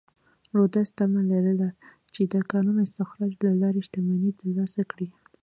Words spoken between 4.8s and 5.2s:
کړي.